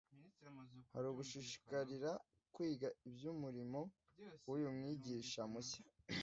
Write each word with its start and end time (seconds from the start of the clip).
Hari 0.93 1.05
ugushishikarira 1.09 2.11
kwiga 2.53 2.87
iby’umurimo 3.07 3.79
w’uyu 4.45 4.69
mwigisha 4.77 5.41
mushya, 5.51 5.83